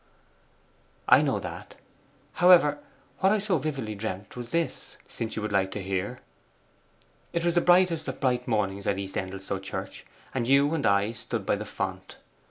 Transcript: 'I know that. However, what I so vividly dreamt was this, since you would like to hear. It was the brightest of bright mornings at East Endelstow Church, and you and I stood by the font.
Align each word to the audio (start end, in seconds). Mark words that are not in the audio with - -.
'I 1.09 1.21
know 1.21 1.37
that. 1.39 1.75
However, 2.41 2.79
what 3.19 3.31
I 3.31 3.37
so 3.37 3.59
vividly 3.59 3.93
dreamt 3.93 4.35
was 4.35 4.49
this, 4.49 4.97
since 5.07 5.35
you 5.35 5.43
would 5.43 5.51
like 5.51 5.69
to 5.73 5.83
hear. 5.83 6.21
It 7.33 7.45
was 7.45 7.53
the 7.53 7.61
brightest 7.61 8.07
of 8.07 8.19
bright 8.19 8.47
mornings 8.47 8.87
at 8.87 8.97
East 8.97 9.15
Endelstow 9.15 9.59
Church, 9.61 10.03
and 10.33 10.47
you 10.47 10.73
and 10.73 10.87
I 10.87 11.11
stood 11.11 11.45
by 11.45 11.55
the 11.55 11.67
font. 11.67 12.17